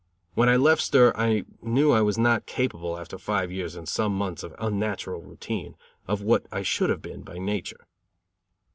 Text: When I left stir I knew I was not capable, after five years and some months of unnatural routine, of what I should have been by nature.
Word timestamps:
When 0.33 0.49
I 0.49 0.55
left 0.55 0.81
stir 0.81 1.13
I 1.15 1.45
knew 1.61 1.91
I 1.91 2.01
was 2.01 2.17
not 2.17 2.47
capable, 2.47 2.97
after 2.97 3.19
five 3.19 3.51
years 3.51 3.75
and 3.75 3.87
some 3.87 4.17
months 4.17 4.41
of 4.41 4.55
unnatural 4.57 5.21
routine, 5.21 5.75
of 6.07 6.23
what 6.23 6.47
I 6.51 6.63
should 6.63 6.89
have 6.89 7.03
been 7.03 7.21
by 7.21 7.37
nature. 7.37 7.85